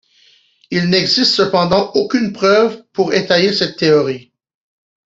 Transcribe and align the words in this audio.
Il 0.71 0.89
n'existe 0.89 1.35
cependant 1.35 1.91
aucune 1.93 2.33
preuve 2.33 2.83
pour 2.91 3.13
étayer 3.13 3.53
cette 3.53 3.77
théorie. 3.77 4.31